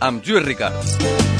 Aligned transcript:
Amb 0.00 0.24
Lluís 0.24 0.44
Ricard. 0.44 1.35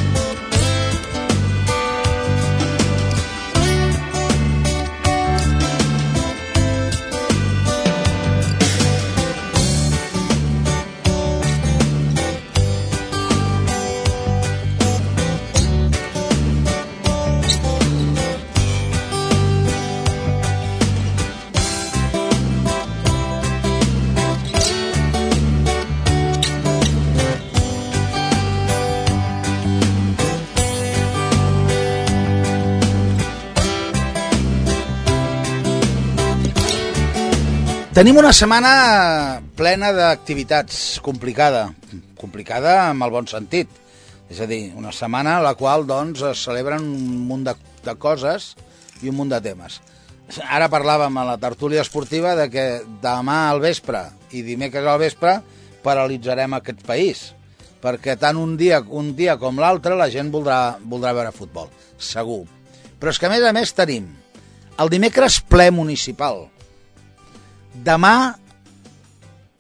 Tenim 37.97 38.19
una 38.21 38.29
setmana 38.37 39.41
plena 39.57 39.89
d'activitats, 39.97 40.99
complicada, 41.01 41.63
complicada 42.21 42.75
amb 42.91 43.07
el 43.07 43.13
bon 43.15 43.25
sentit. 43.31 43.71
És 44.29 44.43
a 44.45 44.47
dir, 44.51 44.75
una 44.77 44.91
setmana 44.93 45.39
en 45.39 45.45
la 45.47 45.55
qual 45.57 45.87
doncs, 45.89 46.21
es 46.29 46.43
celebren 46.45 46.85
un 46.85 47.23
munt 47.25 47.47
de, 47.47 47.55
de 47.87 47.95
coses 47.97 48.51
i 49.01 49.09
un 49.09 49.17
munt 49.17 49.33
de 49.33 49.39
temes. 49.41 49.79
Ara 50.45 50.69
parlàvem 50.69 51.17
a 51.17 51.25
la 51.25 51.39
tertúlia 51.41 51.81
esportiva 51.81 52.35
de 52.37 52.51
que 52.53 52.65
demà 53.01 53.39
al 53.49 53.63
vespre 53.65 54.03
i 54.37 54.43
dimecres 54.45 54.85
al 54.85 55.01
vespre 55.01 55.39
paralitzarem 55.87 56.59
aquest 56.59 56.83
país, 56.85 57.23
perquè 57.81 58.19
tant 58.21 58.37
un 58.37 58.59
dia, 58.61 58.83
un 58.85 59.15
dia 59.17 59.39
com 59.41 59.57
l'altre 59.57 59.97
la 59.97 60.11
gent 60.13 60.29
voldrà, 60.35 60.77
voldrà 60.85 61.15
veure 61.17 61.33
futbol, 61.33 61.73
segur. 61.97 62.43
Però 63.01 63.09
és 63.09 63.17
que 63.17 63.31
a 63.31 63.33
més 63.33 63.49
a 63.49 63.55
més 63.57 63.73
tenim 63.73 64.13
el 64.85 64.93
dimecres 64.93 65.41
ple 65.49 65.71
municipal, 65.73 66.45
Demà, 67.85 68.37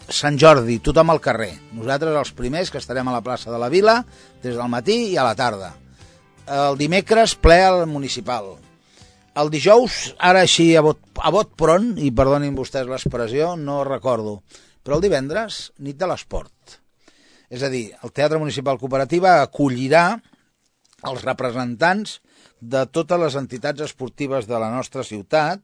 Sant 0.06 0.37
Jordi, 0.38 0.78
tothom 0.78 1.10
al 1.10 1.21
carrer. 1.21 1.50
Nosaltres 1.75 2.15
els 2.15 2.31
primers 2.38 2.71
que 2.71 2.78
estarem 2.78 3.09
a 3.10 3.15
la 3.16 3.25
plaça 3.27 3.50
de 3.50 3.59
la 3.59 3.69
Vila 3.69 3.99
des 4.43 4.54
del 4.54 4.71
matí 4.71 4.97
i 5.10 5.16
a 5.19 5.25
la 5.27 5.34
tarda. 5.34 5.72
El 6.47 6.78
dimecres, 6.78 7.34
ple 7.34 7.59
al 7.65 7.82
municipal. 7.91 8.54
El 9.37 9.50
dijous, 9.50 10.15
ara 10.22 10.44
així 10.47 10.71
a 10.78 10.84
vot, 10.87 11.00
a 11.19 11.32
vot 11.34 11.50
pront, 11.59 11.91
i 11.99 12.12
perdonin 12.15 12.54
vostès 12.56 12.87
l'expressió, 12.88 13.53
no 13.59 13.82
recordo, 13.84 14.38
però 14.87 14.97
el 14.97 15.04
divendres, 15.04 15.72
nit 15.83 15.98
de 15.98 16.09
l'esport. 16.09 16.78
És 17.50 17.66
a 17.66 17.71
dir, 17.71 17.91
el 18.03 18.15
Teatre 18.15 18.38
Municipal 18.41 18.78
Cooperativa 18.78 19.41
acollirà 19.43 20.06
els 21.06 21.27
representants 21.27 22.21
de 22.60 22.87
totes 22.88 23.21
les 23.21 23.37
entitats 23.37 23.84
esportives 23.91 24.47
de 24.48 24.59
la 24.62 24.71
nostra 24.72 25.04
ciutat, 25.04 25.60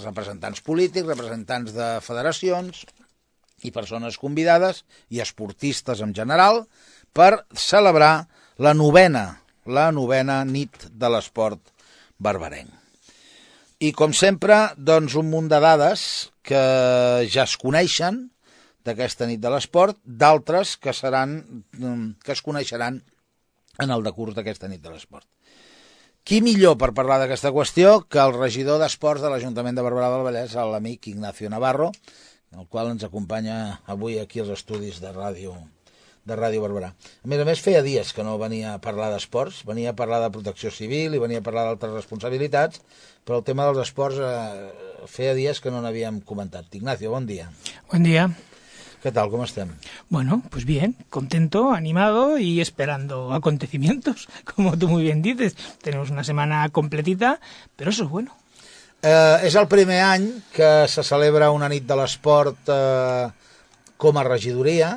representants 0.00 0.62
polítics, 0.64 1.08
representants 1.08 1.74
de 1.76 1.88
federacions 2.04 2.84
i 3.62 3.70
persones 3.74 4.18
convidades 4.18 4.82
i 5.12 5.20
esportistes 5.22 6.02
en 6.02 6.14
general 6.16 6.64
per 7.12 7.44
celebrar 7.52 8.28
la 8.58 8.72
novena, 8.74 9.42
la 9.66 9.90
novena 9.92 10.42
nit 10.48 10.88
de 10.90 11.10
l'esport 11.12 11.60
barbarenc. 12.18 12.70
I 13.82 13.90
com 13.98 14.12
sempre, 14.14 14.72
doncs 14.78 15.16
un 15.18 15.28
munt 15.30 15.48
de 15.50 15.58
dades 15.62 16.02
que 16.46 16.62
ja 17.26 17.46
es 17.48 17.56
coneixen 17.58 18.28
d'aquesta 18.86 19.26
nit 19.26 19.42
de 19.42 19.50
l'esport, 19.50 19.98
d'altres 20.04 20.76
que 20.78 20.94
seran 20.94 21.40
que 22.22 22.34
es 22.34 22.42
coneixeran 22.42 23.00
en 23.82 23.90
el 23.90 24.04
decurs 24.06 24.36
d'aquesta 24.36 24.70
nit 24.70 24.82
de 24.82 24.90
l'esport. 24.92 25.26
Qui 26.22 26.38
millor 26.38 26.76
per 26.78 26.92
parlar 26.94 27.16
d'aquesta 27.18 27.50
qüestió 27.50 27.96
que 28.06 28.20
el 28.22 28.36
regidor 28.36 28.78
d'Esports 28.78 29.24
de 29.24 29.30
l'Ajuntament 29.32 29.74
de 29.74 29.82
Barberà 29.82 30.10
del 30.12 30.22
Vallès, 30.22 30.52
l'amic 30.54 31.08
Ignacio 31.10 31.50
Navarro, 31.50 31.90
el 32.54 32.68
qual 32.70 32.92
ens 32.92 33.02
acompanya 33.02 33.80
avui 33.90 34.20
aquí 34.20 34.38
als 34.38 34.52
estudis 34.54 35.00
de 35.02 35.10
ràdio 35.16 35.56
de 36.22 36.36
Ràdio 36.38 36.62
Barberà. 36.62 36.92
A 36.94 37.30
més 37.30 37.42
a 37.42 37.46
més, 37.48 37.58
feia 37.58 37.80
dies 37.82 38.12
que 38.14 38.22
no 38.22 38.36
venia 38.38 38.76
a 38.76 38.82
parlar 38.84 39.10
d'esports, 39.10 39.64
venia 39.66 39.90
a 39.90 39.96
parlar 39.98 40.20
de 40.22 40.30
protecció 40.30 40.70
civil 40.70 41.16
i 41.16 41.22
venia 41.22 41.42
a 41.42 41.46
parlar 41.48 41.66
d'altres 41.66 41.96
responsabilitats, 41.96 42.84
però 43.26 43.40
el 43.40 43.46
tema 43.48 43.66
dels 43.66 43.82
esports 43.88 44.22
eh, 44.22 45.02
feia 45.10 45.34
dies 45.34 45.58
que 45.58 45.74
no 45.74 45.82
n'havíem 45.82 46.22
comentat. 46.22 46.70
Ignacio, 46.78 47.10
bon 47.10 47.26
dia. 47.26 47.50
Bon 47.90 48.06
dia. 48.06 48.30
¿Qué 49.02 49.10
tal? 49.10 49.30
¿Cómo 49.30 49.42
están? 49.42 49.76
Bueno, 50.10 50.44
pues 50.48 50.64
bien, 50.64 50.94
contento, 51.10 51.72
animado 51.72 52.38
y 52.38 52.60
esperando 52.60 53.32
acontecimientos, 53.32 54.28
como 54.54 54.78
tú 54.78 54.88
muy 54.88 55.02
bien 55.02 55.22
dices. 55.22 55.56
Tenemos 55.82 56.10
una 56.10 56.22
semana 56.22 56.68
completita, 56.70 57.40
però 57.76 57.90
eso 57.90 58.04
és 58.04 58.10
bueno. 58.10 58.30
Eh, 59.02 59.48
és 59.48 59.56
el 59.58 59.66
primer 59.66 59.98
any 60.06 60.28
que 60.54 60.86
se 60.86 61.02
celebra 61.02 61.50
una 61.50 61.66
nit 61.66 61.82
de 61.82 61.96
l'esport 61.98 62.70
eh, 62.70 63.26
com 63.98 64.20
a 64.20 64.22
regidoria 64.22 64.92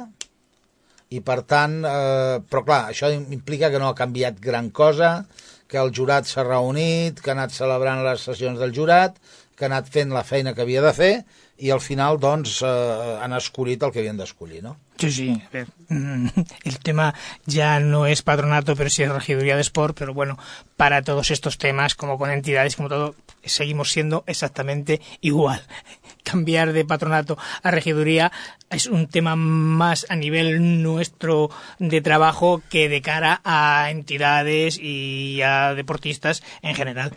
i 1.10 1.24
per 1.26 1.40
tant, 1.50 1.80
eh, 1.82 2.38
però 2.46 2.62
clar, 2.62 2.84
això 2.94 3.10
implica 3.10 3.72
que 3.74 3.82
no 3.82 3.90
ha 3.90 3.98
canviat 3.98 4.38
gran 4.38 4.70
cosa, 4.70 5.26
que 5.66 5.82
el 5.82 5.90
jurat 5.90 6.30
s'ha 6.30 6.46
reunit, 6.46 7.18
que 7.18 7.34
ha 7.34 7.38
anat 7.40 7.58
celebrant 7.58 8.06
les 8.06 8.22
sessions 8.30 8.62
del 8.62 8.76
jurat, 8.76 9.18
que 9.58 9.66
ha 9.66 9.72
anat 9.72 9.90
fent 9.90 10.14
la 10.14 10.22
feina 10.28 10.54
que 10.54 10.62
havia 10.62 10.86
de 10.86 10.94
fer 10.94 11.14
i 11.58 11.72
al 11.72 11.80
final 11.80 12.20
doncs 12.20 12.60
eh, 12.66 13.20
han 13.22 13.34
escollit 13.38 13.84
el 13.84 13.92
que 13.94 14.02
havien 14.02 14.18
d'escollir, 14.20 14.62
¿no? 14.64 14.76
Sí, 14.98 15.12
sí, 15.12 15.30
a 15.30 15.50
ver, 15.52 15.68
mm, 15.90 16.28
el 16.64 16.80
tema 16.80 17.14
ya 17.46 17.80
no 17.80 18.06
es 18.06 18.22
patronato, 18.22 18.76
pero 18.76 18.90
sí 18.90 19.04
es 19.04 19.12
regiduría 19.12 19.56
de 19.56 19.62
sport, 19.62 19.98
pero 19.98 20.14
bueno, 20.14 20.38
para 20.78 21.02
todos 21.02 21.32
estos 21.32 21.58
temas, 21.58 21.96
como 21.96 22.18
con 22.18 22.32
entidades, 22.32 22.76
como 22.78 22.88
todo, 22.88 23.16
seguimos 23.44 23.92
siendo 23.92 24.24
exactamente 24.28 25.02
igual. 25.22 25.62
Cambiar 26.24 26.74
de 26.74 26.86
patronato 26.86 27.38
a 27.62 27.72
regiduría 27.72 28.32
es 28.70 28.88
un 28.88 29.08
tema 29.08 29.36
más 29.36 30.06
a 30.10 30.16
nivel 30.16 30.82
nuestro 30.82 31.50
de 31.80 32.02
trabajo 32.02 32.62
que 32.70 32.90
de 32.90 33.02
cara 33.02 33.42
a 33.44 33.90
entidades 33.92 34.80
y 34.82 35.42
a 35.42 35.74
deportistas 35.74 36.42
en 36.62 36.76
general. 36.76 37.12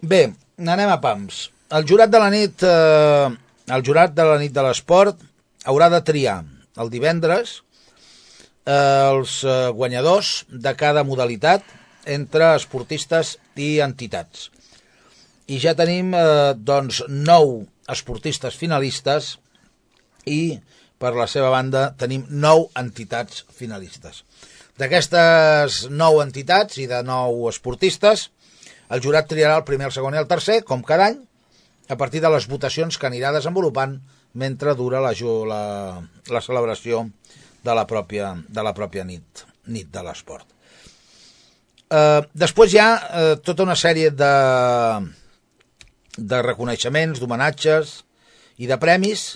Bé, 0.00 0.34
anem 0.58 0.90
a 0.90 1.00
pams. 1.00 1.48
El 1.68 1.84
jurat 1.84 2.08
de 2.08 2.16
la 2.16 2.30
nit, 2.32 2.62
eh, 2.64 3.28
el 3.76 3.82
jurat 3.84 4.14
de 4.16 4.24
la 4.24 4.38
nit 4.40 4.52
de 4.56 4.62
l'esport 4.64 5.18
haurà 5.68 5.90
de 5.92 6.00
triar 6.00 6.38
el 6.80 6.88
divendres 6.88 7.58
eh, 8.64 8.72
els 8.72 9.42
eh, 9.44 9.68
guanyadors 9.76 10.46
de 10.48 10.72
cada 10.80 11.02
modalitat 11.04 11.66
entre 12.06 12.54
esportistes 12.56 13.34
i 13.60 13.82
entitats. 13.84 14.48
I 15.44 15.60
ja 15.60 15.76
tenim 15.76 16.16
eh, 16.16 16.56
doncs 16.56 17.02
nou 17.08 17.66
esportistes 17.84 18.56
finalistes 18.56 19.34
i 20.24 20.56
per 20.96 21.12
la 21.20 21.28
seva 21.28 21.52
banda 21.52 21.90
tenim 22.00 22.24
nou 22.30 22.70
entitats 22.80 23.44
finalistes. 23.52 24.24
D'aquestes 24.80 25.84
nou 25.92 26.22
entitats 26.24 26.80
i 26.80 26.88
de 26.88 27.04
nou 27.04 27.44
esportistes, 27.52 28.30
el 28.88 29.04
jurat 29.04 29.28
triarà 29.28 29.60
el 29.60 29.68
primer, 29.68 29.90
el 29.92 29.98
segon 30.00 30.16
i 30.16 30.24
el 30.24 30.32
tercer, 30.32 30.62
com 30.64 30.80
cada 30.80 31.12
any, 31.12 31.26
a 31.88 31.96
partir 31.96 32.20
de 32.20 32.30
les 32.32 32.46
votacions 32.48 32.98
que 32.98 33.08
anirà 33.08 33.32
desenvolupant 33.32 33.96
mentre 34.38 34.74
dura 34.76 35.00
la, 35.00 35.14
la, 35.48 35.62
la 36.28 36.42
celebració 36.44 37.06
de 37.64 37.74
la 37.74 37.86
pròpia, 37.88 38.34
de 38.48 38.64
la 38.64 38.74
pròpia 38.76 39.04
nit, 39.08 39.44
nit 39.66 39.90
de 39.92 40.04
l'esport. 40.04 40.46
Eh, 41.88 42.20
després 42.36 42.74
hi 42.74 42.80
ha 42.82 42.90
eh, 42.92 43.34
tota 43.44 43.64
una 43.64 43.76
sèrie 43.76 44.12
de, 44.12 44.34
de 46.18 46.42
reconeixements, 46.44 47.20
d'homenatges 47.20 48.02
i 48.60 48.68
de 48.68 48.76
premis 48.80 49.30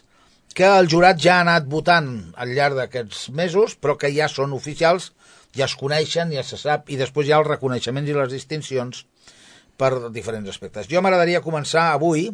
que 0.52 0.68
el 0.68 0.90
jurat 0.92 1.16
ja 1.16 1.38
ha 1.38 1.46
anat 1.46 1.68
votant 1.72 2.10
al 2.36 2.52
llarg 2.52 2.76
d'aquests 2.76 3.30
mesos, 3.32 3.78
però 3.80 3.96
que 3.96 4.12
ja 4.12 4.28
són 4.28 4.52
oficials, 4.52 5.12
ja 5.56 5.64
es 5.64 5.76
coneixen, 5.80 6.32
ja 6.36 6.44
se 6.44 6.60
sap, 6.60 6.92
i 6.92 7.00
després 7.00 7.28
hi 7.28 7.32
ha 7.32 7.40
els 7.40 7.48
reconeixements 7.48 8.10
i 8.10 8.16
les 8.18 8.32
distincions 8.36 9.06
per 9.76 10.10
diferents 10.14 10.48
aspectes. 10.52 10.88
Jo 10.90 11.02
m'agradaria 11.02 11.42
començar 11.44 11.90
avui 11.92 12.28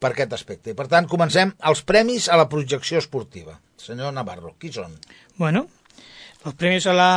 per 0.00 0.12
aquest 0.12 0.32
aspecte. 0.32 0.72
I, 0.72 0.76
per 0.76 0.88
tant, 0.90 1.08
comencem 1.08 1.52
els 1.70 1.82
premis 1.86 2.28
a 2.28 2.38
la 2.40 2.48
projecció 2.48 2.98
esportiva. 2.98 3.58
Senyor 3.80 4.14
Navarro, 4.16 4.54
qui 4.60 4.72
són? 4.72 4.96
Bueno, 5.36 5.66
los 6.44 6.54
premios 6.54 6.86
a 6.86 6.96
la... 6.96 7.12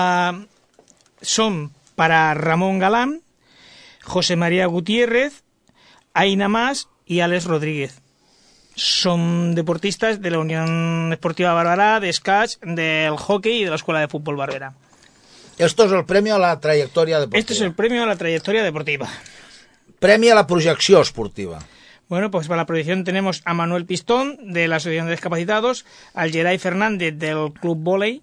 son 1.22 1.72
para 1.96 2.34
Ramón 2.34 2.80
Galán, 2.80 3.22
José 4.04 4.36
María 4.36 4.66
Gutiérrez, 4.68 5.44
Aina 6.14 6.50
Más 6.50 6.90
y 7.06 7.22
Alex 7.22 7.46
Rodríguez. 7.46 8.02
Son 8.76 9.56
deportistas 9.56 10.22
de 10.22 10.32
la 10.32 10.40
Unión 10.40 11.14
Esportiva 11.14 11.54
Barberá, 11.54 12.00
de 12.00 12.12
del 12.62 13.18
hockey 13.18 13.62
y 13.62 13.64
de 13.64 13.70
la 13.70 13.76
Escuela 13.76 14.00
de 14.00 14.08
Fútbol 14.08 14.36
Barbera. 14.36 14.74
Esto 15.58 15.86
es 15.86 15.92
el 15.92 16.06
premio 16.06 16.36
a 16.36 16.40
la 16.40 16.60
trayectoria 16.60 17.20
deportiva. 17.20 17.40
Este 17.40 17.54
es 17.54 17.62
el 17.62 17.74
premio 17.74 18.04
a 18.04 18.06
la 18.06 18.16
trayectoria 18.16 18.64
deportiva. 18.64 19.08
Premi 20.00 20.30
a 20.30 20.36
la 20.36 20.48
projecció 20.48 21.02
esportiva. 21.02 21.60
Bueno, 22.10 22.30
pues 22.30 22.48
para 22.48 22.62
la 22.62 22.66
proyección 22.66 23.04
tenemos 23.04 23.42
a 23.46 23.54
Manuel 23.54 23.86
Pistón 23.86 24.54
de 24.54 24.68
la 24.68 24.76
Asociación 24.78 25.06
de 25.06 25.14
Discapacitados, 25.14 25.86
al 26.14 26.32
Geray 26.32 26.58
Fernández 26.58 27.18
del 27.18 27.54
Club 27.54 27.78
Voley, 27.80 28.22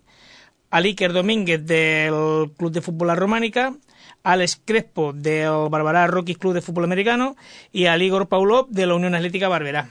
al 0.71 0.85
Iker 0.85 1.13
Domínguez 1.13 1.65
del 1.65 2.53
Club 2.57 2.73
de 2.73 2.83
Fútbol 2.83 3.17
Románica, 3.17 3.75
Alex 4.23 4.61
Crespo 4.65 5.13
del 5.13 5.69
Barberá 5.71 6.07
Rocky 6.07 6.35
Club 6.35 6.55
de 6.55 6.61
Fútbol 6.61 6.85
Americano 6.85 7.37
y 7.73 7.87
al 7.87 8.03
Igor 8.03 8.29
Paulov 8.29 8.69
de 8.69 8.87
la 8.87 8.95
Unión 8.95 9.15
Atlética 9.15 9.49
Barberá. 9.49 9.89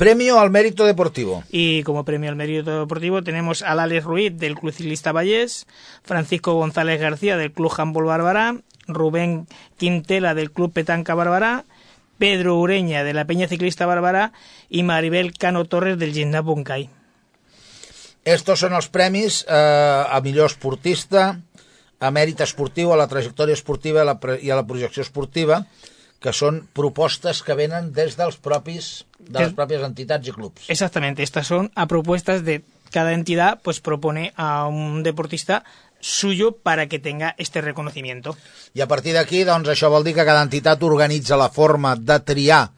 Premio 0.00 0.40
al 0.40 0.48
mérito 0.48 0.86
deportivo. 0.86 1.44
Y 1.52 1.82
como 1.82 2.06
premio 2.06 2.30
al 2.30 2.36
mérito 2.36 2.80
deportivo 2.80 3.20
tenemos 3.22 3.60
al 3.60 3.80
Alex 3.80 4.02
Ruiz 4.04 4.32
del 4.34 4.54
Club 4.54 4.72
Ciclista 4.72 5.12
Vallés, 5.12 5.66
Francisco 6.02 6.54
González 6.54 6.98
García 6.98 7.36
del 7.36 7.52
Club 7.52 7.70
Handball 7.76 8.06
Barbará, 8.06 8.56
Rubén 8.88 9.46
Quintela 9.76 10.32
del 10.32 10.52
Club 10.52 10.72
Petanca 10.72 11.14
Barbará, 11.14 11.66
Pedro 12.16 12.56
Ureña 12.56 13.04
de 13.04 13.12
la 13.12 13.26
Peña 13.26 13.46
Ciclista 13.46 13.84
Barbará 13.84 14.32
y 14.70 14.84
Maribel 14.84 15.34
Cano 15.36 15.66
Torres 15.66 15.98
del 15.98 16.14
Gimnàs 16.16 16.44
Buncay. 16.48 16.88
Estos 18.24 18.64
són 18.64 18.72
els 18.76 18.88
premis 18.88 19.44
eh, 19.44 19.52
a 19.52 20.20
millor 20.24 20.48
esportista, 20.48 21.40
a 22.00 22.08
mèrit 22.08 22.40
esportiu, 22.40 22.92
a 22.92 22.96
la 22.96 23.08
trajectòria 23.08 23.52
esportiva 23.52 24.00
i 24.00 24.04
a 24.04 24.08
la, 24.08 24.16
pre- 24.20 24.40
i 24.40 24.48
a 24.48 24.56
la 24.56 24.64
projecció 24.64 25.04
esportiva, 25.04 25.66
que 26.20 26.34
són 26.36 26.66
propostes 26.76 27.40
que 27.42 27.56
venen 27.56 27.90
des 27.96 28.16
dels 28.18 28.36
propis, 28.36 29.06
de 29.18 29.40
les 29.40 29.54
pròpies 29.56 29.82
entitats 29.86 30.28
i 30.28 30.34
clubs. 30.36 30.68
Exactamente, 30.68 31.24
estas 31.24 31.48
son 31.48 31.70
a 31.74 31.88
propuestas 31.88 32.44
de 32.44 32.60
cada 32.90 33.14
entidad, 33.14 33.60
pues 33.62 33.80
propone 33.80 34.32
a 34.36 34.66
un 34.66 35.02
deportista 35.02 35.64
suyo 36.00 36.52
para 36.52 36.86
que 36.88 36.98
tenga 36.98 37.34
este 37.38 37.60
reconocimiento. 37.60 38.36
I 38.74 38.80
a 38.80 38.88
partir 38.88 39.14
d'aquí, 39.14 39.44
doncs, 39.44 39.68
això 39.68 39.90
vol 39.92 40.04
dir 40.04 40.14
que 40.16 40.26
cada 40.26 40.42
entitat 40.42 40.82
organitza 40.82 41.38
la 41.40 41.50
forma 41.52 41.94
de 41.96 42.18
triar 42.20 42.70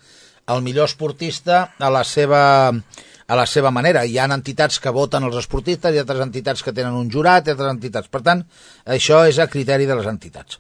el 0.53 0.63
millor 0.63 0.91
esportista 0.91 1.75
a 1.79 1.91
la 1.91 2.03
seva, 2.05 2.69
a 2.71 3.37
la 3.39 3.47
seva 3.47 3.71
manera. 3.71 4.05
Hi 4.05 4.19
ha 4.19 4.27
entitats 4.27 4.81
que 4.83 4.91
voten 4.91 5.25
els 5.25 5.39
esportistes, 5.39 5.95
hi 5.95 6.01
ha 6.01 6.07
altres 6.07 6.25
entitats 6.27 6.63
que 6.63 6.75
tenen 6.75 6.99
un 6.99 7.11
jurat, 7.11 7.47
i 7.47 7.55
altres 7.55 7.71
entitats. 7.71 8.11
Per 8.11 8.23
tant, 8.27 8.43
això 8.87 9.23
és 9.29 9.39
a 9.39 9.49
criteri 9.51 9.87
de 9.87 9.99
les 9.99 10.11
entitats. 10.11 10.59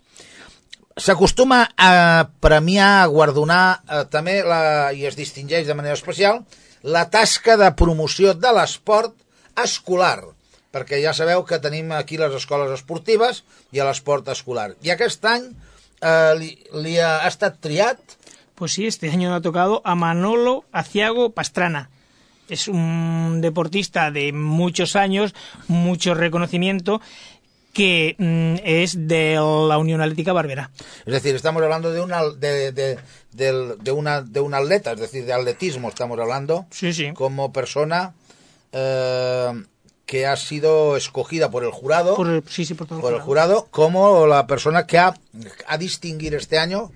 S'acostuma 1.00 1.64
a 1.76 2.28
premiar, 2.44 3.02
a 3.02 3.08
guardonar 3.08 3.64
eh, 3.88 4.04
també, 4.12 4.40
la, 4.44 4.92
i 4.92 5.06
es 5.08 5.16
distingeix 5.16 5.66
de 5.66 5.76
manera 5.78 5.96
especial, 5.96 6.42
la 6.82 7.06
tasca 7.10 7.56
de 7.56 7.70
promoció 7.78 8.34
de 8.34 8.52
l'esport 8.52 9.14
escolar, 9.62 10.18
perquè 10.72 11.00
ja 11.04 11.14
sabeu 11.16 11.44
que 11.48 11.60
tenim 11.62 11.92
aquí 11.96 12.18
les 12.20 12.34
escoles 12.36 12.72
esportives 12.74 13.44
i 13.72 13.80
a 13.80 13.86
l'esport 13.88 14.28
escolar. 14.32 14.72
I 14.84 14.92
aquest 14.92 15.24
any 15.24 15.48
eh, 15.48 16.32
li, 16.40 16.52
li 16.84 16.98
ha, 17.00 17.22
ha 17.22 17.32
estat 17.32 17.60
triat 17.64 18.18
Pues 18.62 18.74
sí, 18.74 18.86
este 18.86 19.10
año 19.10 19.34
ha 19.34 19.40
tocado 19.40 19.82
a 19.84 19.96
Manolo 19.96 20.64
Aciago 20.70 21.30
Pastrana. 21.30 21.90
Es 22.48 22.68
un 22.68 23.40
deportista 23.40 24.12
de 24.12 24.32
muchos 24.32 24.94
años, 24.94 25.34
mucho 25.66 26.14
reconocimiento, 26.14 27.00
que 27.72 28.14
mm, 28.18 28.56
es 28.64 29.08
de 29.08 29.34
la 29.34 29.78
Unión 29.78 30.00
Atlética 30.00 30.32
Barbera. 30.32 30.70
Es 31.06 31.12
decir, 31.12 31.34
estamos 31.34 31.62
hablando 31.62 31.90
de, 31.92 32.00
una, 32.00 32.22
de, 32.30 32.72
de, 32.72 32.98
del- 33.32 33.78
de 33.78 33.92
una, 33.92 34.20
de 34.22 34.40
un 34.40 34.54
atleta, 34.54 34.92
es 34.92 35.00
decir, 35.00 35.24
de 35.24 35.32
atletismo 35.32 35.88
estamos 35.88 36.18
hablando, 36.18 36.66
Sí, 36.70 36.92
sí. 36.92 37.12
como 37.14 37.52
persona 37.52 38.14
eh, 38.72 39.62
que 40.06 40.26
ha 40.26 40.36
sido 40.36 40.96
escogida 40.96 41.50
por 41.50 41.64
el 41.64 41.70
jurado, 41.70 42.14
por, 42.16 42.42
Por, 42.42 42.50
sí, 42.52 42.64
sí, 42.64 42.74
por 42.74 42.86
todo 42.86 42.98
el 42.98 43.14
el 43.14 43.20
jurado. 43.20 43.26
jurado, 43.60 43.68
como 43.70 44.26
la 44.26 44.46
persona 44.46 44.86
que 44.86 44.98
ha, 44.98 45.14
a 45.66 45.78
distinguir 45.78 46.34
este 46.34 46.58
año 46.58 46.90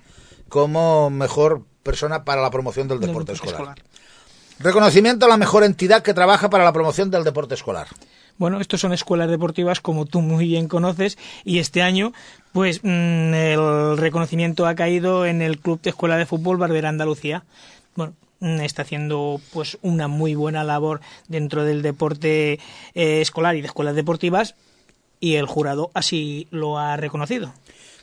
como 0.49 1.08
mejor 1.11 1.62
persona 1.82 2.25
para 2.25 2.43
la 2.43 2.50
promoción 2.50 2.88
del 2.88 2.99
Del 3.00 3.08
deporte, 3.08 3.32
deporte 3.32 3.50
escolar. 3.52 3.78
Reconocimiento 4.58 5.26
a 5.26 5.28
la 5.28 5.37
mejor 5.37 5.64
entidad 5.64 6.02
que 6.02 6.14
trabaja 6.14 6.49
para 6.50 6.64
la 6.64 6.73
promoción 6.73 7.11
del 7.11 7.25
deporte 7.25 7.55
escolar. 7.55 7.88
Bueno, 8.38 8.61
estos 8.61 8.81
son 8.81 8.93
escuelas 8.93 9.31
deportivas 9.31 9.81
como 9.81 10.05
tú 10.05 10.21
muy 10.21 10.47
bien 10.47 10.69
conoces 10.69 11.17
y 11.44 11.59
este 11.59 11.83
año 11.83 12.12
pues 12.53 12.81
mm, 12.83 13.35
el 13.35 13.97
reconocimiento 13.97 14.67
ha 14.67 14.75
caído 14.75 15.25
en 15.25 15.41
el 15.41 15.59
Club 15.59 15.81
de 15.81 15.91
Escuela 15.91 16.17
de 16.17 16.27
Fútbol 16.27 16.59
Barbera 16.59 16.91
Andalucía. 16.91 17.44
Bueno, 17.94 18.15
mm, 18.41 18.61
está 18.61 18.83
haciendo 18.83 19.41
pues 19.53 19.79
una 19.81 20.09
muy 20.09 20.35
buena 20.35 20.65
labor 20.65 21.00
dentro 21.29 21.65
del 21.65 21.81
deporte 21.81 22.59
eh, 22.94 23.21
escolar 23.21 23.56
y 23.56 23.62
de 23.62 23.69
escuelas 23.69 23.94
deportivas 23.94 24.55
y 25.19 25.37
el 25.37 25.47
jurado 25.47 25.91
así 25.94 26.47
lo 26.50 26.79
ha 26.79 26.97
reconocido. 26.97 27.53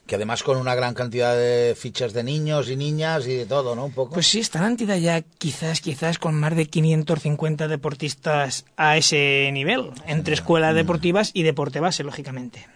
Que 0.06 0.16
además 0.16 0.44
con 0.44 0.58
una 0.58 0.76
gran 0.76 0.94
cantidad 0.94 1.36
de 1.36 1.76
fichas 1.78 2.12
de 2.12 2.24
niños 2.24 2.70
y 2.70 2.76
niñas 2.76 3.26
y 3.26 3.36
de 3.36 3.46
todo, 3.46 3.76
¿no? 3.76 3.86
Un 3.86 3.94
poco. 3.94 4.14
Pues 4.14 4.28
sí, 4.28 4.40
está 4.40 4.60
la 4.60 4.68
entidad 4.68 4.98
ya 4.98 5.22
quizás, 5.22 5.80
quizás 5.80 6.20
con 6.20 6.36
más 6.36 6.56
de 6.56 6.66
550 6.66 7.68
deportistas 7.68 8.66
a 8.76 8.98
ese 8.98 9.50
nivel, 9.54 9.92
entre 10.06 10.34
escuelas 10.34 10.76
deportivas 10.76 11.32
y 11.34 11.44
deporte 11.44 11.80
base, 11.80 12.04
lógicamente. 12.04 12.68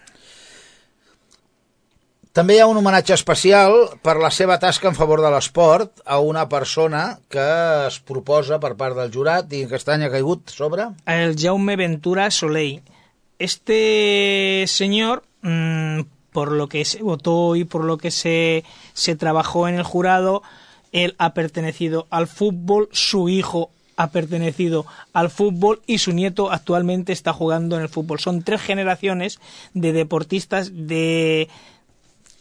També 2.38 2.54
hi 2.54 2.60
ha 2.62 2.68
un 2.70 2.76
homenatge 2.78 3.16
especial 3.16 3.72
per 4.04 4.12
la 4.22 4.28
seva 4.30 4.60
tasca 4.62 4.86
en 4.86 4.94
favor 4.94 5.18
de 5.24 5.30
l'esport 5.32 6.04
a 6.06 6.20
una 6.22 6.44
persona 6.46 7.18
que 7.32 7.46
es 7.88 7.96
proposa 8.10 8.60
per 8.62 8.76
part 8.78 8.94
del 8.94 9.10
jurat 9.10 9.50
i 9.50 9.64
que 9.64 9.72
aquest 9.72 9.90
any 9.90 10.04
ha 10.06 10.10
caigut 10.12 10.52
sobre... 10.54 10.86
el 11.10 11.34
Jaume 11.34 11.74
Ventura 11.74 12.30
Soleil. 12.30 12.82
Este 13.38 14.64
señor, 14.68 15.24
mm, 15.42 16.06
por 16.32 16.52
lo 16.52 16.68
que 16.68 16.84
se 16.84 17.02
votó 17.02 17.56
y 17.56 17.64
por 17.64 17.84
lo 17.84 17.98
que 17.98 18.10
se, 18.10 18.64
se 18.92 19.16
trabajó 19.16 19.68
en 19.68 19.76
el 19.76 19.82
jurado, 19.82 20.42
él 20.92 21.14
ha 21.18 21.34
pertenecido 21.34 22.06
al 22.10 22.26
fútbol, 22.26 22.88
su 22.92 23.28
hijo 23.28 23.70
ha 23.96 24.10
pertenecido 24.10 24.86
al 25.12 25.28
fútbol 25.28 25.82
y 25.86 25.98
su 25.98 26.12
nieto 26.12 26.52
actualmente 26.52 27.12
está 27.12 27.32
jugando 27.32 27.76
en 27.76 27.82
el 27.82 27.88
fútbol. 27.88 28.20
Son 28.20 28.42
tres 28.42 28.62
generaciones 28.62 29.40
de 29.74 29.92
deportistas 29.92 30.70
de 30.72 31.48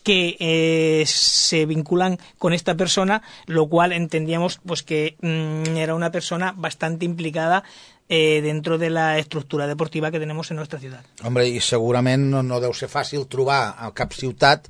que 0.04 0.38
eh, 0.40 1.04
se 1.06 1.66
vinculan 1.66 2.18
con 2.38 2.54
esta 2.54 2.76
persona, 2.76 3.24
lo 3.48 3.68
cual 3.68 3.92
entendíamos 3.92 4.60
pues 4.66 4.84
que 4.84 5.18
mm, 5.20 5.76
era 5.76 5.96
una 5.96 6.12
persona 6.12 6.54
bastante 6.56 7.04
implicada 7.04 7.64
eh, 8.10 8.42
dentro 8.42 8.78
de 8.78 8.90
la 8.90 9.18
estructura 9.20 9.68
deportiva 9.68 10.12
que 10.12 10.20
tenemos 10.20 10.50
en 10.52 10.58
nuestra 10.58 10.80
ciudad. 10.80 11.04
Hombre, 11.24 11.48
i 11.48 11.60
segurament 11.60 12.30
no, 12.32 12.44
no 12.44 12.60
deu 12.64 12.74
ser 12.74 12.88
fàcil 12.90 13.26
trobar 13.28 13.76
a 13.78 13.92
cap 13.92 14.14
ciutat 14.16 14.68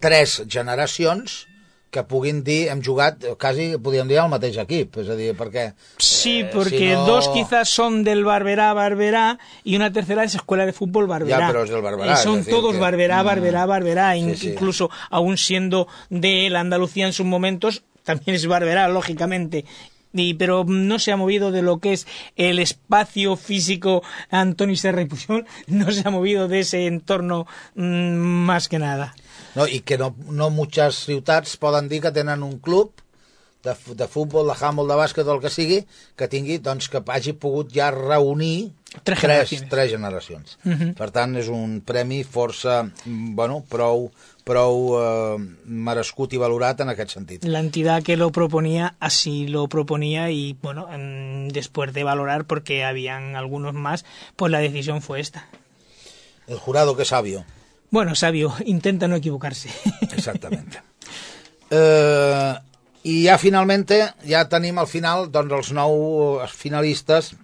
tres 0.00 0.42
generacions 0.48 1.46
que 1.88 2.02
puguin 2.04 2.42
dir, 2.44 2.68
hem 2.68 2.82
jugat, 2.84 3.22
quasi 3.40 3.78
podríem 3.80 4.08
dir, 4.10 4.18
al 4.20 4.28
mateix 4.28 4.58
equip, 4.60 4.98
és 5.00 5.08
a 5.08 5.14
dir, 5.16 5.30
perquè... 5.38 5.70
Sí, 5.96 6.40
eh, 6.42 6.50
porque 6.52 6.76
si 6.82 6.88
no- 6.92 7.06
dos 7.06 7.30
quizás 7.32 7.70
son 7.70 8.02
del 8.04 8.24
Barberá, 8.26 8.74
Barberá 8.74 9.38
y 9.64 9.76
una 9.76 9.90
tercera 9.92 10.24
es 10.24 10.34
Escuela 10.34 10.66
de 10.66 10.74
Fútbol 10.74 11.06
Barberá. 11.06 11.38
Ya, 11.38 11.46
pero 11.46 11.64
es 11.64 11.70
del 11.70 11.80
Barberá, 11.80 12.12
Y 12.12 12.16
son 12.22 12.44
todos 12.44 12.74
que- 12.74 12.80
Barberá, 12.80 13.22
Mm. 13.22 13.26
Barberá, 13.26 13.64
Barberá, 13.64 14.12
Sí, 14.14 14.34
sí. 14.36 14.48
incluso 14.48 14.90
aún 15.08 15.38
siendo 15.38 15.86
de 16.10 16.50
la 16.50 16.60
Andalucía 16.60 17.06
en 17.06 17.14
sus 17.14 17.24
momentos, 17.24 17.82
también 18.04 18.34
es 18.36 18.46
Barberá, 18.46 18.88
lógicamente. 18.88 19.64
Pero 20.38 20.64
no 20.64 20.98
se 20.98 21.12
ha 21.12 21.16
movido 21.16 21.50
de 21.52 21.62
lo 21.62 21.78
que 21.78 21.92
es 21.92 22.06
el 22.36 22.58
espacio 22.58 23.36
físico 23.36 24.02
Antoni 24.30 24.76
Serra 24.76 25.02
y 25.02 25.06
Pujol, 25.06 25.46
no 25.66 25.90
se 25.90 26.06
ha 26.06 26.10
movido 26.10 26.48
de 26.48 26.60
ese 26.60 26.86
entorno 26.86 27.46
mm, 27.74 28.14
más 28.46 28.68
que 28.68 28.78
nada. 28.78 29.14
No, 29.54 29.66
I 29.66 29.80
que 29.80 29.96
no, 29.96 30.14
no 30.28 30.50
moltes 30.50 31.06
ciutats 31.06 31.56
poden 31.56 31.88
dir 31.88 32.02
que 32.04 32.12
tenen 32.12 32.42
un 32.44 32.58
club 32.60 32.92
de, 33.64 33.74
de 33.94 34.06
futbol, 34.08 34.46
de 34.46 34.56
handball, 34.60 34.90
de 34.90 34.98
bàsquet 35.00 35.30
el 35.32 35.40
que 35.40 35.52
sigui, 35.52 35.78
que 36.16 36.28
tingui, 36.28 36.58
doncs, 36.62 36.90
que 36.92 37.00
hagi 37.00 37.32
pogut 37.32 37.72
ja 37.72 37.88
reunir 37.94 38.70
Tres 39.02 39.18
tres, 39.18 39.20
generacions. 39.20 39.68
tres 39.70 39.90
generacions. 39.90 40.58
Mhm. 40.64 40.94
Per 40.94 41.10
tant, 41.10 41.36
és 41.36 41.48
un 41.48 41.80
premi 41.80 42.22
força, 42.24 42.82
mm, 43.04 43.34
bueno, 43.34 43.64
prou, 43.68 44.10
prou 44.44 44.96
eh, 44.98 45.36
merescut 45.66 46.32
i 46.32 46.38
valorat 46.38 46.80
en 46.80 46.88
aquest 46.88 47.10
sentit. 47.10 47.44
La 47.44 47.60
entidad 47.60 48.02
que 48.02 48.16
lo 48.16 48.30
proponía 48.32 48.94
así 49.00 49.46
lo 49.48 49.68
proponía 49.68 50.30
y 50.30 50.56
bueno, 50.62 50.88
después 51.52 51.92
de 51.92 52.04
valorar 52.04 52.44
porque 52.46 52.84
habían 52.84 53.36
algunos 53.36 53.74
más, 53.74 54.04
pues 54.36 54.50
la 54.52 54.58
decisión 54.58 55.02
fue 55.02 55.20
esta. 55.20 55.46
El 56.46 56.58
jurado 56.58 56.96
que 56.96 57.04
sabio. 57.04 57.44
Bueno, 57.90 58.14
sabio, 58.14 58.54
intenta 58.64 59.08
no 59.08 59.16
equivocarse. 59.16 59.70
Exactament. 60.12 60.76
eh, 61.70 62.54
I 63.06 63.24
ja 63.28 63.36
finalment, 63.38 63.86
ja 64.26 64.48
tenim 64.50 64.78
al 64.82 64.88
final 64.90 65.28
doncs, 65.30 65.52
els 65.54 65.68
nou 65.76 66.40
finalistes 66.50 67.36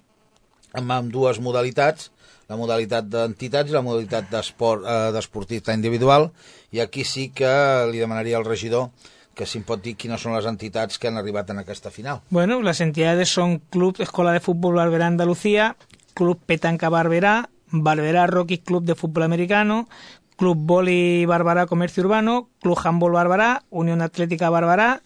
amb, 0.75 0.91
amb 0.91 1.13
dues 1.13 1.41
modalitats, 1.41 2.11
la 2.49 2.59
modalitat 2.61 3.09
d'entitats 3.09 3.71
i 3.71 3.77
la 3.77 3.85
modalitat 3.85 4.33
eh, 4.33 5.11
d'esportista 5.15 5.75
individual, 5.77 6.31
i 6.73 6.81
aquí 6.81 7.05
sí 7.05 7.31
que 7.35 7.53
li 7.91 8.03
demanaria 8.03 8.37
al 8.39 8.49
regidor 8.49 8.91
que 9.35 9.47
si 9.49 9.59
em 9.59 9.65
pot 9.65 9.81
dir 9.81 9.95
quines 9.97 10.21
són 10.21 10.35
les 10.37 10.47
entitats 10.49 10.99
que 11.01 11.09
han 11.09 11.17
arribat 11.17 11.51
en 11.51 11.63
aquesta 11.63 11.91
final. 11.91 12.21
Bueno, 12.29 12.61
las 12.61 12.81
entidades 12.81 13.31
son 13.31 13.61
Club 13.71 13.97
Escuela 14.01 14.33
de 14.33 14.41
Fútbol 14.41 14.75
Barberá 14.75 15.07
Andalucía, 15.07 15.77
Club 16.15 16.39
Petanca 16.45 16.91
Barberá, 16.91 17.49
Barberá 17.71 18.27
Rocky 18.27 18.59
Club 18.59 18.85
de 18.85 18.95
Fútbol 18.95 19.23
Americano, 19.23 19.89
Club 20.37 20.59
Boli 20.59 21.25
Barbará 21.25 21.67
Comercio 21.67 22.03
Urbano, 22.03 22.49
Club 22.61 22.79
Handball 22.85 23.13
Barbará, 23.13 23.63
Unión 23.71 24.03
Atlética 24.03 24.51
Barbará, 24.51 25.03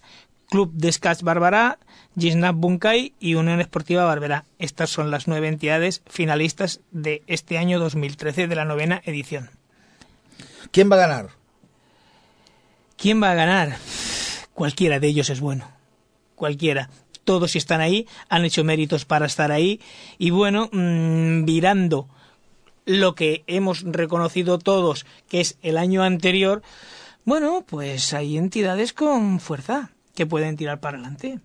Club 0.50 0.72
Descats 0.74 1.22
Barbará, 1.22 1.78
Gisnap 2.18 2.56
Bunkai 2.56 3.12
y 3.20 3.34
Unión 3.34 3.60
Esportiva 3.60 4.04
Barberá. 4.04 4.44
Estas 4.58 4.90
son 4.90 5.10
las 5.10 5.28
nueve 5.28 5.48
entidades 5.48 6.02
finalistas 6.06 6.80
de 6.90 7.22
este 7.26 7.58
año 7.58 7.78
2013 7.78 8.46
de 8.46 8.56
la 8.56 8.64
novena 8.64 9.02
edición. 9.04 9.50
¿Quién 10.70 10.90
va 10.90 10.96
a 10.96 11.00
ganar? 11.00 11.28
¿Quién 12.96 13.22
va 13.22 13.32
a 13.32 13.34
ganar? 13.34 13.76
Cualquiera 14.54 14.98
de 15.00 15.08
ellos 15.08 15.30
es 15.30 15.40
bueno. 15.40 15.70
Cualquiera. 16.34 16.88
Todos 17.24 17.56
están 17.56 17.80
ahí, 17.80 18.06
han 18.28 18.44
hecho 18.44 18.64
méritos 18.64 19.04
para 19.04 19.26
estar 19.26 19.52
ahí 19.52 19.80
y 20.16 20.30
bueno, 20.30 20.70
mmm, 20.72 21.44
virando 21.44 22.08
lo 22.86 23.14
que 23.14 23.42
hemos 23.48 23.82
reconocido 23.82 24.58
todos, 24.58 25.04
que 25.28 25.40
es 25.40 25.58
el 25.62 25.76
año 25.76 26.02
anterior, 26.02 26.62
bueno, 27.24 27.64
pues 27.66 28.14
hay 28.14 28.38
entidades 28.38 28.92
con 28.92 29.40
fuerza 29.40 29.90
que 30.14 30.24
pueden 30.24 30.56
tirar 30.56 30.78
para 30.78 30.96
adelante. 30.96 31.40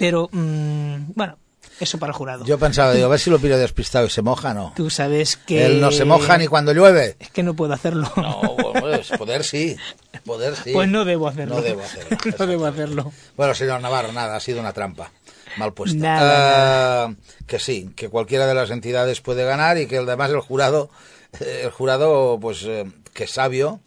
Pero, 0.00 0.30
mmm, 0.32 1.12
bueno, 1.14 1.36
eso 1.78 1.98
para 1.98 2.12
el 2.12 2.16
jurado. 2.16 2.46
Yo 2.46 2.58
pensaba, 2.58 2.94
digo, 2.94 3.04
a 3.04 3.10
ver 3.10 3.20
si 3.20 3.28
lo 3.28 3.38
pillo 3.38 3.58
despistado 3.58 4.06
y 4.06 4.10
se 4.10 4.22
moja, 4.22 4.54
¿no? 4.54 4.72
Tú 4.74 4.88
sabes 4.88 5.36
que... 5.36 5.66
Él 5.66 5.78
no 5.78 5.92
se 5.92 6.06
moja 6.06 6.38
ni 6.38 6.46
cuando 6.46 6.72
llueve. 6.72 7.16
Es 7.20 7.30
que 7.30 7.42
no 7.42 7.52
puedo 7.52 7.74
hacerlo. 7.74 8.10
No, 8.16 8.56
pues 8.80 9.10
poder 9.10 9.44
sí, 9.44 9.76
poder 10.24 10.56
sí. 10.56 10.72
Pues 10.72 10.88
no 10.88 11.04
debo 11.04 11.28
hacerlo. 11.28 11.56
No 11.56 11.62
debo 11.62 11.82
hacerlo. 11.82 12.16
no 12.38 12.46
debo 12.46 12.64
hacerlo. 12.64 13.12
Bueno, 13.36 13.54
señor 13.54 13.82
Navarro, 13.82 14.10
nada, 14.12 14.36
ha 14.36 14.40
sido 14.40 14.60
una 14.60 14.72
trampa 14.72 15.12
mal 15.58 15.74
puesta. 15.74 15.98
Nada, 15.98 17.08
uh, 17.08 17.16
que 17.46 17.58
sí, 17.58 17.90
que 17.94 18.08
cualquiera 18.08 18.46
de 18.46 18.54
las 18.54 18.70
entidades 18.70 19.20
puede 19.20 19.44
ganar 19.44 19.76
y 19.76 19.86
que 19.86 19.98
además 19.98 20.30
el 20.30 20.40
jurado, 20.40 20.88
el 21.40 21.70
jurado, 21.70 22.38
pues 22.40 22.62
eh, 22.64 22.90
que 23.12 23.24
es 23.24 23.32
sabio, 23.32 23.80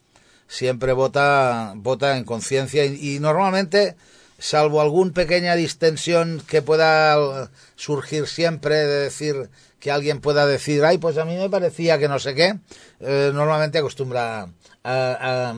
siempre 0.47 0.93
vota, 0.93 1.73
vota 1.75 2.17
en 2.17 2.23
conciencia 2.23 2.85
y, 2.85 3.15
y, 3.15 3.19
normalmente, 3.19 3.95
salvo 4.43 4.81
alguna 4.81 5.13
pequeña 5.13 5.55
distensión 5.55 6.43
que 6.45 6.61
pueda 6.61 7.49
surgir 7.77 8.27
siempre 8.27 8.75
de 8.75 8.99
decir 8.99 9.49
que 9.79 9.89
alguien 9.89 10.19
pueda 10.19 10.45
decir, 10.45 10.83
ay, 10.83 10.97
pues 10.97 11.17
a 11.17 11.23
mí 11.23 11.37
me 11.37 11.49
parecía 11.49 11.97
que 11.97 12.09
no 12.09 12.19
sé 12.19 12.35
qué, 12.35 12.55
eh, 12.99 13.31
normalmente 13.33 13.77
acostumbra 13.77 14.41
a, 14.41 14.47
a, 14.83 15.55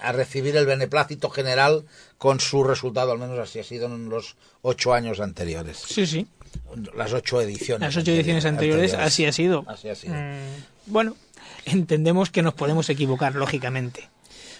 a 0.00 0.12
recibir 0.12 0.56
el 0.56 0.66
beneplácito 0.66 1.30
general 1.30 1.84
con 2.18 2.40
su 2.40 2.64
resultado, 2.64 3.12
al 3.12 3.18
menos 3.18 3.38
así 3.38 3.60
ha 3.60 3.64
sido 3.64 3.86
en 3.86 4.08
los 4.08 4.34
ocho 4.62 4.94
años 4.94 5.20
anteriores. 5.20 5.78
Sí, 5.86 6.04
sí. 6.04 6.26
Las 6.96 7.12
ocho 7.12 7.40
ediciones. 7.40 7.86
Las 7.86 8.02
ocho 8.02 8.10
ediciones 8.10 8.44
anteriores, 8.46 8.94
anteriores 8.94 9.12
así 9.12 9.26
ha 9.26 9.32
sido. 9.32 9.64
Así 9.68 9.88
ha 9.88 9.94
sido. 9.94 10.14
Mm, 10.14 10.64
bueno, 10.86 11.16
entendemos 11.66 12.30
que 12.30 12.42
nos 12.42 12.54
podemos 12.54 12.90
equivocar, 12.90 13.36
lógicamente. 13.36 14.08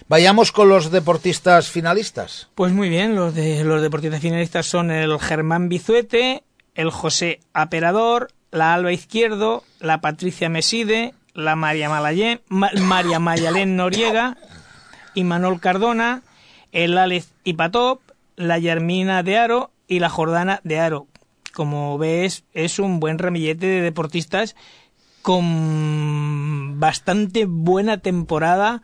Vayamos 0.07 0.51
con 0.51 0.69
los 0.69 0.91
deportistas 0.91 1.69
finalistas. 1.69 2.49
Pues 2.55 2.73
muy 2.73 2.89
bien, 2.89 3.15
los, 3.15 3.33
de, 3.33 3.63
los 3.63 3.81
deportistas 3.81 4.21
finalistas 4.21 4.65
son 4.65 4.91
el 4.91 5.19
Germán 5.19 5.69
Bizuete, 5.69 6.43
el 6.75 6.91
José 6.91 7.39
Aperador, 7.53 8.29
la 8.51 8.73
Alba 8.73 8.91
Izquierdo, 8.91 9.63
la 9.79 10.01
Patricia 10.01 10.49
Meside, 10.49 11.13
la 11.33 11.55
María, 11.55 11.89
María 11.89 13.19
Mayalén 13.19 13.75
Noriega 13.75 14.37
y 15.13 15.23
Manol 15.23 15.59
Cardona, 15.59 16.23
el 16.71 16.97
Alex 16.97 17.29
Ipatop, 17.43 18.01
la 18.35 18.57
Yarmina 18.57 19.23
de 19.23 19.37
Aro 19.37 19.71
y 19.87 19.99
la 19.99 20.09
Jordana 20.09 20.61
de 20.63 20.79
Aro. 20.79 21.07
Como 21.53 21.97
ves, 21.97 22.43
es 22.53 22.79
un 22.79 22.99
buen 22.99 23.17
ramillete 23.17 23.65
de 23.65 23.81
deportistas 23.81 24.55
con 25.21 26.79
bastante 26.79 27.45
buena 27.45 27.97
temporada 27.97 28.83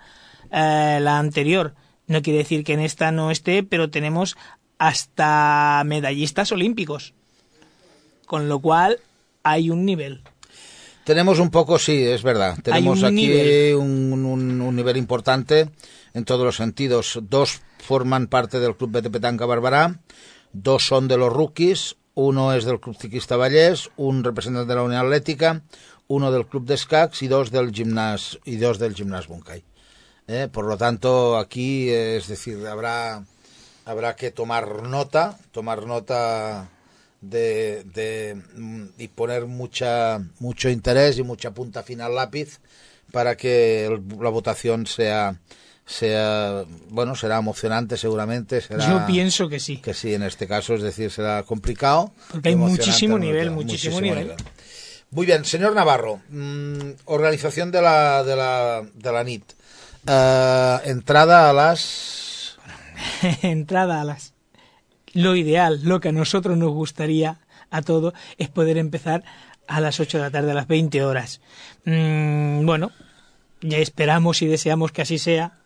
eh, 0.52 1.00
la 1.02 1.18
anterior. 1.18 1.76
No 2.08 2.22
quiere 2.22 2.40
decir 2.40 2.64
que 2.64 2.74
en 2.74 2.82
esta 2.82 3.12
no 3.12 3.32
esté, 3.32 3.64
pero 3.64 3.90
tenemos 3.90 4.38
hasta 4.78 5.82
medallistas 5.86 6.52
olímpicos. 6.52 7.14
Con 8.26 8.50
lo 8.50 8.60
cual 8.60 9.00
hay 9.44 9.70
un 9.70 9.86
nivel. 9.86 10.22
Tenemos 11.04 11.40
un 11.40 11.50
poco, 11.50 11.80
sí, 11.80 12.04
es 12.04 12.24
verdad. 12.24 12.58
Tenemos 12.64 13.00
un 13.00 13.06
aquí 13.06 13.16
nivel. 13.16 13.76
Un, 13.76 14.26
un, 14.26 14.62
un, 14.62 14.76
nivel 14.76 14.98
importante 14.98 15.70
en 16.14 16.26
todos 16.26 16.46
los 16.46 16.56
sentidos. 16.56 17.20
Dos 17.24 17.62
forman 17.82 18.28
parte 18.28 18.60
del 18.60 18.76
Club 18.76 18.92
de 18.92 19.10
Petanca 19.10 19.46
Barbará, 19.46 20.00
dos 20.54 20.86
son 20.86 21.08
de 21.08 21.18
los 21.18 21.34
rookies, 21.34 21.98
uno 22.14 22.54
es 22.54 22.66
del 22.66 22.80
Club 22.80 22.98
Ciclista 22.98 23.38
Vallés, 23.38 23.90
un 23.98 24.24
representante 24.24 24.70
de 24.70 24.76
la 24.76 24.84
Unión 24.84 25.06
Atlética, 25.06 25.64
uno 26.08 26.32
del 26.32 26.46
Club 26.46 26.66
de 26.66 26.76
Escacs 26.76 27.24
y 27.24 27.28
dos 27.28 27.52
del 27.52 27.72
Gimnas 27.72 28.40
y 28.46 28.58
dos 28.58 28.80
del 28.80 28.94
Buncay. 29.28 29.64
Eh, 30.28 30.48
por 30.52 30.66
lo 30.66 30.78
tanto, 30.78 31.38
aquí, 31.38 31.90
es 31.90 32.28
decir, 32.28 32.66
habrá 32.68 33.24
habrá 33.86 34.16
que 34.16 34.32
tomar 34.32 34.84
nota, 34.84 35.38
tomar 35.52 35.86
nota 35.86 36.70
de, 37.22 37.84
de, 37.94 38.42
y 38.98 39.08
poner 39.10 39.46
mucha 39.46 40.22
mucho 40.40 40.70
interés 40.70 41.18
y 41.18 41.24
mucha 41.24 41.52
punta 41.52 41.84
final 41.84 42.16
lápiz 42.16 42.60
para 43.12 43.36
que 43.38 43.86
el, 43.86 44.04
la 44.20 44.30
votación 44.30 44.88
sea 44.88 45.40
sea 45.86 46.64
bueno 46.90 47.16
será 47.16 47.38
emocionante 47.38 47.98
seguramente 47.98 48.62
será 48.62 48.88
yo 48.88 49.06
pienso 49.06 49.50
que 49.50 49.60
sí. 49.60 49.78
que 49.78 49.94
sí 49.94 50.14
en 50.14 50.24
este 50.24 50.48
caso 50.48 50.74
es 50.76 50.82
decir 50.82 51.12
será 51.12 51.44
complicado. 51.44 52.14
Porque 52.32 52.50
hay 52.50 52.56
muchísimo 52.56 53.20
nivel 53.20 53.52
muchísimo, 53.52 53.96
muchísimo 53.96 54.02
nivel. 54.02 54.28
nivel. 54.30 54.38
muy 55.12 55.26
bien 55.26 55.46
señor 55.46 55.76
Navarro 55.76 56.22
mmm, 56.30 56.92
organización 57.06 57.72
de 57.72 57.82
la 57.82 58.24
de 58.24 58.36
la 58.36 58.84
de 58.94 59.12
la 59.12 59.24
NIT 59.24 59.44
uh, 60.08 60.88
entrada 60.90 61.50
a 61.50 61.54
las 61.54 62.58
entrada 63.42 64.02
a 64.02 64.04
las 64.04 64.34
lo 65.14 65.36
ideal 65.36 65.82
lo 65.84 66.00
que 66.00 66.10
a 66.10 66.14
nosotros 66.14 66.58
nos 66.58 66.72
gustaría 66.72 67.40
a 67.70 67.82
todo 67.82 68.14
es 68.38 68.50
poder 68.50 68.78
empezar 68.78 69.24
a 69.68 69.80
las 69.80 70.00
8 70.00 70.18
de 70.18 70.24
la 70.24 70.32
tarde 70.32 70.52
a 70.52 70.56
las 70.56 70.68
20 70.68 71.04
horas 71.04 71.42
mmm, 71.86 72.66
bueno 72.66 72.92
ya 73.62 73.78
esperamos 73.78 74.42
y 74.42 74.48
deseamos 74.48 74.92
que 74.92 75.04
así 75.04 75.20
sea 75.20 75.62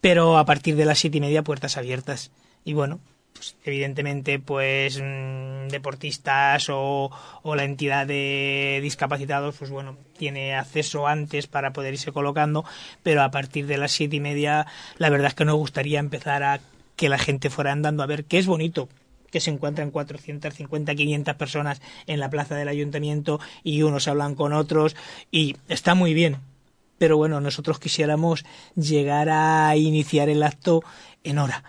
pero 0.00 0.38
a 0.38 0.44
partir 0.44 0.76
de 0.76 0.84
las 0.84 0.98
siete 0.98 1.18
y 1.18 1.20
media 1.20 1.42
puertas 1.44 1.76
abiertas. 1.76 2.30
Y 2.64 2.72
bueno, 2.72 3.00
pues 3.40 3.56
evidentemente 3.64 4.38
pues 4.38 5.00
mmm, 5.00 5.68
deportistas 5.68 6.68
o, 6.68 7.10
o, 7.42 7.56
la 7.56 7.64
entidad 7.64 8.06
de 8.06 8.80
discapacitados 8.82 9.56
pues 9.58 9.70
bueno 9.70 9.96
tiene 10.18 10.54
acceso 10.54 11.06
antes 11.06 11.46
para 11.46 11.72
poder 11.72 11.94
irse 11.94 12.12
colocando 12.12 12.66
pero 13.02 13.22
a 13.22 13.30
partir 13.30 13.66
de 13.66 13.78
las 13.78 13.92
siete 13.92 14.16
y 14.16 14.20
media 14.20 14.66
la 14.98 15.08
verdad 15.08 15.28
es 15.28 15.34
que 15.34 15.46
nos 15.46 15.56
gustaría 15.56 16.00
empezar 16.00 16.42
a 16.42 16.60
que 16.96 17.08
la 17.08 17.16
gente 17.16 17.48
fuera 17.48 17.72
andando 17.72 18.02
a 18.02 18.06
ver 18.06 18.24
que 18.24 18.36
es 18.36 18.46
bonito 18.46 18.90
que 19.30 19.40
se 19.40 19.50
encuentran 19.50 19.90
450, 19.90 20.94
500 20.94 21.36
personas 21.36 21.80
en 22.06 22.20
la 22.20 22.28
plaza 22.28 22.56
del 22.56 22.68
ayuntamiento 22.68 23.40
y 23.64 23.80
unos 23.82 24.06
hablan 24.06 24.34
con 24.34 24.52
otros 24.52 24.96
y 25.30 25.56
está 25.68 25.94
muy 25.94 26.14
bien, 26.14 26.38
pero 26.98 27.16
bueno, 27.16 27.40
nosotros 27.40 27.78
quisiéramos 27.78 28.44
llegar 28.74 29.28
a 29.30 29.74
iniciar 29.76 30.28
el 30.28 30.42
acto 30.42 30.82
en 31.22 31.38
hora. 31.38 31.62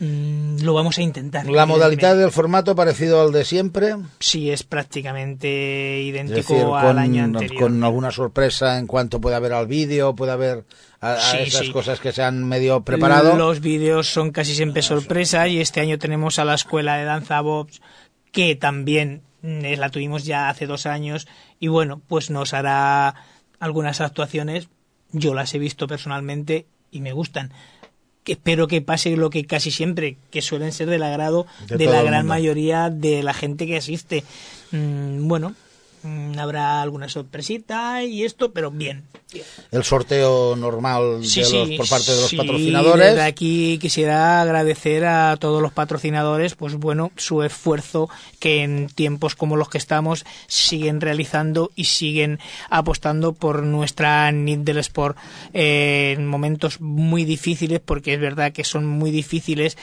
Mm, 0.00 0.62
lo 0.62 0.72
vamos 0.72 0.96
a 0.98 1.02
intentar. 1.02 1.46
¿La 1.48 1.66
modalidad 1.66 2.16
del 2.16 2.30
formato 2.30 2.74
parecido 2.74 3.20
al 3.20 3.32
de 3.32 3.44
siempre? 3.44 3.96
Sí, 4.18 4.50
es 4.50 4.62
prácticamente 4.62 6.00
idéntico 6.02 6.54
decir, 6.54 6.66
al 6.74 6.86
con, 6.86 6.98
año 6.98 7.24
anterior. 7.24 7.62
Con 7.62 7.84
alguna 7.84 8.10
sorpresa 8.10 8.78
en 8.78 8.86
cuanto 8.86 9.20
puede 9.20 9.36
haber 9.36 9.52
al 9.52 9.66
vídeo, 9.66 10.14
puede 10.14 10.32
haber 10.32 10.64
a, 11.00 11.12
a 11.12 11.20
Sí, 11.20 11.36
esas 11.42 11.66
sí. 11.66 11.72
cosas 11.72 12.00
que 12.00 12.12
se 12.12 12.22
han 12.22 12.42
medio 12.48 12.80
preparado. 12.82 13.36
Los 13.36 13.60
vídeos 13.60 14.08
son 14.08 14.30
casi 14.30 14.54
siempre 14.54 14.80
sorpresa 14.80 15.46
y 15.48 15.60
este 15.60 15.80
año 15.80 15.98
tenemos 15.98 16.38
a 16.38 16.44
la 16.46 16.54
escuela 16.54 16.96
de 16.96 17.04
danza 17.04 17.40
Bobs 17.42 17.82
que 18.32 18.56
también 18.56 19.22
mm, 19.42 19.74
la 19.76 19.90
tuvimos 19.90 20.24
ya 20.24 20.48
hace 20.48 20.66
dos 20.66 20.86
años 20.86 21.28
y 21.58 21.68
bueno, 21.68 22.00
pues 22.08 22.30
nos 22.30 22.54
hará 22.54 23.16
algunas 23.58 24.00
actuaciones. 24.00 24.68
Yo 25.12 25.34
las 25.34 25.52
he 25.54 25.58
visto 25.58 25.86
personalmente 25.86 26.66
y 26.90 27.02
me 27.02 27.12
gustan. 27.12 27.52
Que 28.30 28.34
espero 28.34 28.68
que 28.68 28.80
pase 28.80 29.16
lo 29.16 29.28
que 29.28 29.44
casi 29.44 29.72
siempre, 29.72 30.16
que 30.30 30.40
suelen 30.40 30.70
ser 30.70 30.88
del 30.88 31.02
agrado 31.02 31.48
De 31.66 31.86
la 31.86 32.00
gran 32.04 32.20
mundo. 32.20 32.34
mayoría 32.34 32.88
de 32.88 33.24
la 33.24 33.34
gente 33.34 33.66
que 33.66 33.76
asiste. 33.76 34.22
Mm, 34.70 35.26
bueno, 35.26 35.56
habrá 36.38 36.82
alguna 36.82 37.08
sorpresita 37.08 38.02
y 38.04 38.24
esto, 38.24 38.52
pero 38.52 38.70
bien. 38.70 39.04
El 39.70 39.84
sorteo 39.84 40.56
normal 40.56 41.20
Sí, 41.22 41.40
de 41.40 41.46
sí, 41.46 41.56
los, 41.56 41.70
por 41.76 41.88
parte 41.88 42.12
de 42.12 42.20
los 42.20 42.30
sí, 42.30 42.36
patrocinadores. 42.36 43.06
Desde 43.10 43.22
aquí 43.22 43.78
quisiera 43.80 44.40
agradecer 44.42 45.04
a 45.04 45.36
todos 45.36 45.62
los 45.62 45.72
patrocinadores, 45.72 46.54
pues 46.56 46.74
bueno, 46.74 47.12
su 47.16 47.42
esfuerzo 47.42 48.08
que 48.40 48.62
en 48.62 48.88
tiempos 48.88 49.36
como 49.36 49.56
los 49.56 49.68
que 49.68 49.78
estamos 49.78 50.24
siguen 50.46 51.00
realizando 51.00 51.70
y 51.76 51.84
siguen 51.84 52.40
apostando 52.70 53.32
por 53.32 53.62
nuestra 53.62 54.30
NIT 54.32 54.60
del 54.60 54.78
Sport 54.78 55.16
eh, 55.52 56.14
en 56.16 56.26
momentos 56.26 56.80
muy 56.80 57.24
difíciles, 57.24 57.80
porque 57.84 58.14
es 58.14 58.20
verdad 58.20 58.52
que 58.52 58.64
son 58.64 58.86
muy 58.86 59.10
difíciles, 59.10 59.76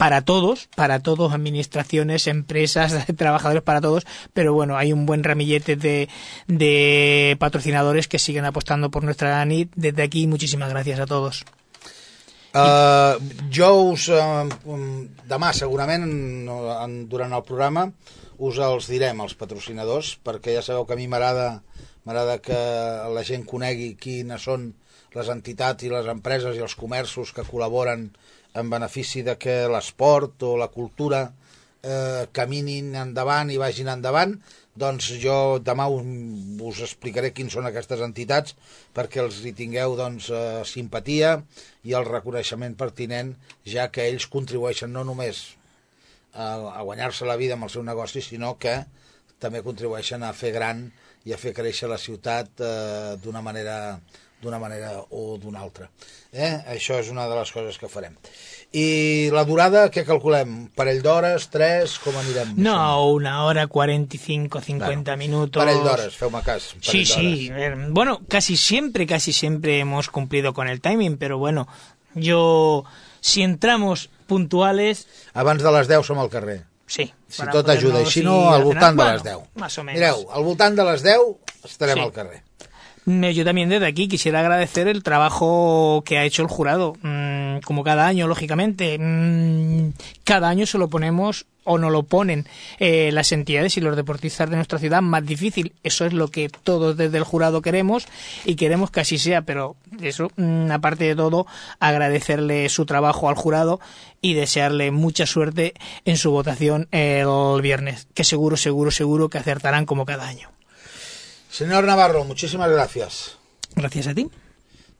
para 0.00 0.22
todos, 0.22 0.70
para 0.76 1.00
todos, 1.00 1.34
administraciones, 1.34 2.26
empresas, 2.26 3.04
trabajadores, 3.18 3.62
para 3.62 3.82
todos, 3.82 4.06
pero 4.32 4.54
bueno, 4.54 4.78
hay 4.78 4.94
un 4.94 5.04
buen 5.04 5.22
ramillete 5.22 5.76
de, 5.76 6.08
de 6.46 7.36
patrocinadores 7.38 8.08
que 8.08 8.18
siguen 8.18 8.46
apostando 8.46 8.90
por 8.90 9.04
nuestra 9.04 9.42
ANIT. 9.42 9.70
Desde 9.76 10.02
aquí, 10.02 10.26
muchísimas 10.26 10.70
gracias 10.70 11.00
a 11.00 11.06
todos. 11.06 11.44
Uh, 12.54 13.20
jo 13.52 13.92
us, 13.92 14.08
uh, 14.08 14.48
demà 15.28 15.52
segurament 15.52 16.08
en, 16.08 16.96
durant 17.06 17.36
el 17.36 17.44
programa 17.46 17.84
us 18.42 18.56
els 18.58 18.88
direm 18.90 19.20
els 19.22 19.36
patrocinadors 19.38 20.16
perquè 20.24 20.56
ja 20.56 20.64
sabeu 20.66 20.82
que 20.82 20.96
a 20.96 20.98
mi 20.98 21.06
m'agrada 21.06 21.60
m'agrada 22.02 22.40
que 22.42 22.58
la 23.14 23.22
gent 23.22 23.46
conegui 23.46 23.92
quines 24.00 24.48
són 24.48 24.72
les 25.14 25.30
entitats 25.30 25.86
i 25.86 25.92
les 25.92 26.10
empreses 26.10 26.58
i 26.58 26.64
els 26.66 26.74
comerços 26.74 27.30
que 27.30 27.46
col·laboren 27.46 28.08
en 28.54 28.70
benefici 28.70 29.22
de 29.26 29.36
que 29.38 29.62
l'esport 29.70 30.42
o 30.46 30.56
la 30.58 30.70
cultura 30.72 31.26
eh, 31.82 32.26
caminin 32.32 32.94
endavant 32.98 33.50
i 33.52 33.58
vagin 33.60 33.90
endavant 33.92 34.34
doncs 34.80 35.10
jo 35.22 35.58
demà 35.62 35.88
us, 35.90 36.80
explicaré 36.86 37.32
quins 37.36 37.52
són 37.56 37.66
aquestes 37.68 38.02
entitats 38.04 38.56
perquè 38.96 39.22
els 39.24 39.40
hi 39.44 39.52
tingueu 39.56 39.96
doncs, 39.98 40.30
eh, 40.30 40.62
simpatia 40.66 41.36
i 41.84 41.96
el 41.96 42.06
reconeixement 42.08 42.76
pertinent 42.78 43.34
ja 43.66 43.88
que 43.92 44.06
ells 44.08 44.28
contribueixen 44.30 44.92
no 44.92 45.04
només 45.04 45.44
a 46.30 46.82
guanyar-se 46.86 47.26
la 47.26 47.34
vida 47.34 47.56
amb 47.56 47.66
el 47.66 47.72
seu 47.74 47.82
negoci 47.82 48.22
sinó 48.22 48.54
que 48.54 48.76
també 49.42 49.64
contribueixen 49.66 50.22
a 50.22 50.32
fer 50.36 50.52
gran 50.54 50.84
i 51.26 51.34
a 51.34 51.38
fer 51.40 51.52
créixer 51.56 51.88
la 51.90 51.98
ciutat 51.98 52.62
eh, 52.62 53.16
d'una 53.22 53.42
manera 53.42 53.98
d'una 54.40 54.58
manera 54.58 54.94
o 55.10 55.36
d'una 55.40 55.60
altra. 55.60 55.88
Eh? 56.32 56.52
Això 56.72 56.98
és 57.00 57.10
una 57.12 57.26
de 57.28 57.36
les 57.36 57.52
coses 57.52 57.78
que 57.78 57.90
farem. 57.90 58.16
I 58.72 59.30
la 59.34 59.42
durada, 59.44 59.88
què 59.90 60.04
calculem? 60.06 60.68
Parell 60.78 61.00
d'hores, 61.02 61.48
tres, 61.50 61.96
com 61.98 62.14
anirem? 62.20 62.52
No, 62.62 62.76
una 63.10 63.44
hora, 63.44 63.66
45, 63.66 64.60
50 64.62 65.02
claro. 65.02 65.18
minutos. 65.18 65.60
Parell 65.60 65.82
d'hores, 65.82 66.14
feu-me 66.14 66.42
cas. 66.46 66.70
Sí, 66.80 67.04
sí. 67.04 67.50
Bueno, 67.90 68.20
casi 68.28 68.56
siempre, 68.56 69.06
casi 69.06 69.32
siempre 69.32 69.80
hemos 69.80 70.08
cumplido 70.08 70.54
con 70.54 70.68
el 70.68 70.80
timing, 70.80 71.18
pero 71.18 71.38
bueno, 71.38 71.66
yo, 72.14 72.84
si 73.20 73.42
entramos 73.42 74.08
puntuales... 74.26 75.08
Abans 75.34 75.62
de 75.62 75.72
les 75.74 75.88
10 75.90 76.06
som 76.06 76.20
al 76.22 76.30
carrer. 76.30 76.60
Sí. 76.86 77.08
Si 77.30 77.46
tot 77.50 77.68
ajuda, 77.70 78.02
i 78.02 78.10
si 78.10 78.22
no, 78.26 78.50
al 78.50 78.64
voltant 78.66 78.98
de 78.98 79.08
les 79.12 79.22
10. 79.26 79.50
Más 79.54 79.78
o 79.78 79.84
menos. 79.84 79.98
Mireu, 79.98 80.24
al 80.30 80.46
voltant 80.46 80.78
de 80.78 80.86
les 80.86 81.02
10 81.06 81.66
estarem 81.66 81.98
sí. 81.98 82.06
al 82.06 82.14
carrer. 82.14 82.40
Yo 83.06 83.44
también 83.44 83.70
desde 83.70 83.86
aquí 83.86 84.08
quisiera 84.08 84.40
agradecer 84.40 84.86
el 84.86 85.02
trabajo 85.02 86.02
que 86.04 86.18
ha 86.18 86.24
hecho 86.24 86.42
el 86.42 86.48
jurado. 86.48 86.94
Mm, 87.02 87.60
como 87.64 87.82
cada 87.82 88.06
año, 88.06 88.28
lógicamente, 88.28 88.98
mm, 88.98 89.92
cada 90.24 90.48
año 90.48 90.66
se 90.66 90.78
lo 90.78 90.88
ponemos 90.88 91.46
o 91.64 91.78
no 91.78 91.90
lo 91.90 92.02
ponen 92.02 92.46
eh, 92.78 93.10
las 93.12 93.32
entidades 93.32 93.76
y 93.76 93.80
los 93.80 93.96
deportistas 93.96 94.50
de 94.50 94.56
nuestra 94.56 94.78
ciudad 94.78 95.02
más 95.02 95.24
difícil. 95.24 95.72
Eso 95.82 96.04
es 96.04 96.12
lo 96.12 96.28
que 96.28 96.48
todos 96.48 96.96
desde 96.96 97.18
el 97.18 97.24
jurado 97.24 97.62
queremos 97.62 98.06
y 98.44 98.56
queremos 98.56 98.90
que 98.90 99.00
así 99.00 99.18
sea, 99.18 99.42
pero 99.42 99.76
eso, 100.02 100.30
mm, 100.36 100.70
aparte 100.70 101.04
de 101.04 101.16
todo, 101.16 101.46
agradecerle 101.78 102.68
su 102.68 102.86
trabajo 102.86 103.28
al 103.28 103.34
jurado 103.34 103.80
y 104.20 104.34
desearle 104.34 104.90
mucha 104.90 105.26
suerte 105.26 105.74
en 106.04 106.16
su 106.16 106.30
votación 106.30 106.88
el 106.90 107.60
viernes, 107.62 108.08
que 108.14 108.24
seguro, 108.24 108.56
seguro, 108.56 108.90
seguro 108.90 109.28
que 109.28 109.38
acertarán 109.38 109.86
como 109.86 110.04
cada 110.04 110.28
año. 110.28 110.50
Señor 111.50 111.84
Navarro, 111.84 112.24
muchísimas 112.24 112.70
gracias. 112.70 113.36
Gracias 113.74 114.06
a 114.06 114.14
ti. 114.14 114.30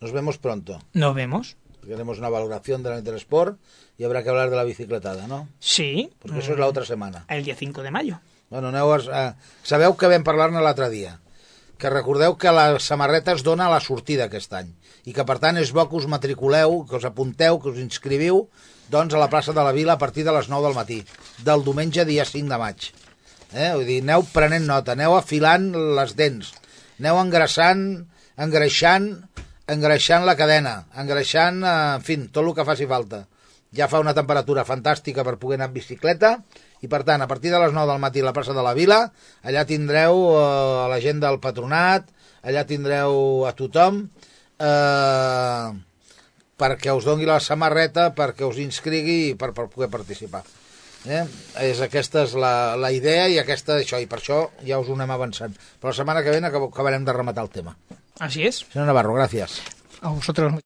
Nos 0.00 0.12
vemos 0.12 0.38
pronto. 0.38 0.80
Nos 0.92 1.14
vemos. 1.14 1.56
Tenemos 1.86 2.18
una 2.18 2.28
valoración 2.28 2.82
del 2.82 2.98
Intersport 2.98 3.58
y 3.96 4.04
habrá 4.04 4.22
que 4.22 4.30
hablar 4.30 4.50
de 4.50 4.56
la 4.56 4.64
bicicletada, 4.64 5.26
¿no? 5.26 5.48
Sí. 5.60 6.10
Porque 6.18 6.40
eso 6.40 6.52
es 6.52 6.58
la 6.58 6.66
otra 6.66 6.84
setmana. 6.84 7.24
El 7.28 7.44
dia 7.44 7.54
5 7.54 7.82
de 7.82 7.90
mayo. 7.90 8.20
Bueno, 8.50 8.68
aneu 8.74 8.90
a... 8.90 9.38
sabeu 9.62 9.94
que 9.94 10.10
vam 10.10 10.26
parlar-ne 10.26 10.58
l'altre 10.58 10.90
dia. 10.90 11.20
Que 11.78 11.88
recordeu 11.88 12.34
que 12.34 12.50
la 12.50 12.80
samarreta 12.82 13.30
es 13.32 13.44
dona 13.46 13.68
a 13.68 13.72
la 13.72 13.80
sortida 13.80 14.26
aquest 14.26 14.52
any 14.58 14.74
i 15.06 15.14
que 15.16 15.24
per 15.24 15.38
tant 15.40 15.56
és 15.56 15.70
bo 15.72 15.86
que 15.88 15.96
us 15.96 16.08
matriculeu, 16.10 16.82
que 16.84 16.98
us 16.98 17.06
apunteu, 17.06 17.60
que 17.62 17.70
us 17.70 17.78
inscriviu 17.80 18.42
doncs 18.90 19.14
a 19.14 19.22
la 19.22 19.30
plaça 19.30 19.54
de 19.54 19.62
la 19.62 19.72
Vila 19.72 19.94
a 19.94 20.02
partir 20.02 20.26
de 20.26 20.34
les 20.34 20.50
9 20.50 20.66
del 20.66 20.76
matí 20.76 20.98
del 21.46 21.62
diumenge 21.64 22.04
dia 22.04 22.26
5 22.26 22.50
de 22.50 22.58
maig. 22.58 22.90
Eh? 23.52 23.72
Vull 23.74 23.86
dir, 23.88 23.98
aneu 24.04 24.24
prenent 24.30 24.66
nota, 24.68 24.94
aneu 24.94 25.16
afilant 25.18 25.70
les 25.98 26.14
dents, 26.18 26.52
aneu 27.00 27.18
engraçant, 27.18 27.82
engreixant, 28.38 29.10
engreixant 29.70 30.26
la 30.26 30.36
cadena, 30.38 30.84
engreixant, 31.02 31.62
eh, 31.64 31.76
en 31.98 32.06
fi, 32.06 32.18
tot 32.30 32.44
el 32.44 32.54
que 32.54 32.66
faci 32.68 32.88
falta. 32.90 33.24
Ja 33.74 33.86
fa 33.90 34.00
una 34.02 34.14
temperatura 34.14 34.66
fantàstica 34.66 35.22
per 35.26 35.36
poder 35.38 35.60
anar 35.60 35.68
en 35.70 35.76
bicicleta 35.76 36.32
i 36.82 36.88
per 36.90 37.04
tant, 37.06 37.22
a 37.22 37.28
partir 37.30 37.52
de 37.52 37.60
les 37.62 37.74
9 37.74 37.86
del 37.92 38.00
matí 38.02 38.22
a 38.22 38.26
la 38.26 38.32
plaça 38.34 38.54
de 38.56 38.64
la 38.66 38.74
Vila, 38.74 39.04
allà 39.46 39.66
tindreu 39.66 40.24
eh, 40.32 40.88
la 40.90 40.98
gent 41.02 41.22
del 41.22 41.38
patronat, 41.42 42.08
allà 42.42 42.64
tindreu 42.66 43.46
a 43.46 43.54
tothom 43.58 44.04
eh, 44.60 45.68
perquè 46.60 46.94
us 46.96 47.06
doni 47.08 47.28
la 47.28 47.40
samarreta, 47.40 48.10
perquè 48.16 48.46
us 48.48 48.58
inscrigui 48.60 49.36
per, 49.38 49.52
per 49.56 49.70
poder 49.72 49.90
participar. 49.92 50.44
Eh? 51.08 51.24
És, 51.64 51.80
aquesta 51.80 52.24
és 52.26 52.34
la, 52.36 52.76
la 52.76 52.90
idea 52.92 53.28
i 53.32 53.38
aquesta 53.40 53.78
això, 53.80 54.00
i 54.00 54.08
per 54.10 54.20
això 54.20 54.42
ja 54.66 54.80
us 54.82 54.90
ho 54.90 54.96
anem 54.98 55.14
avançant. 55.14 55.56
Però 55.80 55.92
la 55.92 55.96
setmana 55.96 56.24
que 56.24 56.34
ve 56.34 56.42
acabarem 56.44 57.04
de 57.04 57.16
rematar 57.16 57.46
el 57.46 57.52
tema. 57.54 57.76
Así 58.20 58.44
es. 58.44 58.64
Senyor 58.72 58.90
Navarro, 58.90 59.14
gràcies. 59.16 59.60
A 60.00 60.10
vosotros. 60.12 60.52